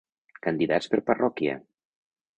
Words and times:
Candidats 0.47 0.89
per 0.95 1.01
parròquia. 1.11 1.59